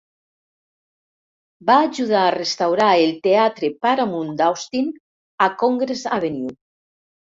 Va 1.71 1.75
ajudar 1.89 2.23
a 2.23 2.33
restaurar 2.37 2.89
el 3.05 3.15
teatre 3.29 3.71
Paramount 3.85 4.35
d'Austin 4.43 4.93
a 5.49 5.53
Congress 5.65 6.07
Avenue. 6.23 6.63